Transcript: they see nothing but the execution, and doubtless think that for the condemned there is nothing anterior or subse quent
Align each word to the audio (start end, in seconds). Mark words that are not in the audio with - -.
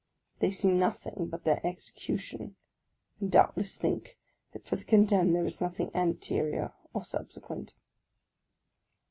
they 0.39 0.49
see 0.49 0.71
nothing 0.71 1.27
but 1.27 1.43
the 1.43 1.63
execution, 1.63 2.55
and 3.19 3.29
doubtless 3.31 3.75
think 3.77 4.17
that 4.51 4.65
for 4.65 4.75
the 4.75 4.83
condemned 4.83 5.35
there 5.35 5.45
is 5.45 5.61
nothing 5.61 5.91
anterior 5.95 6.73
or 6.91 7.01
subse 7.01 7.39
quent 7.39 7.73